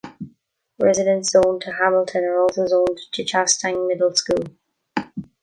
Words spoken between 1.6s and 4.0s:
to Hamilton are also zoned to Chastang